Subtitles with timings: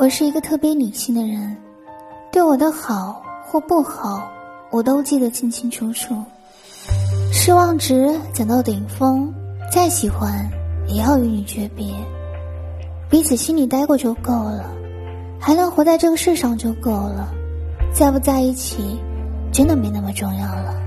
[0.00, 1.54] 我是一个特别理性的人，
[2.32, 4.26] 对我的好或不好，
[4.70, 6.14] 我都记得清清楚楚。
[7.30, 9.30] 失望值讲到顶峰，
[9.70, 10.50] 再喜欢
[10.88, 11.86] 也要与你诀别，
[13.10, 14.72] 彼此心里待过就够了，
[15.38, 17.30] 还能活在这个世上就够了，
[17.92, 18.98] 在不在一起，
[19.52, 20.80] 真的没那么重要了。